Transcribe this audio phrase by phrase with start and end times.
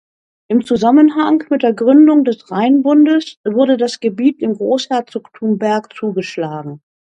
[0.49, 6.81] Im Zusammenhang mit der Gründung des Rheinbundes wurde das Gebiet dem Großherzogtum Berg zugeschlagen.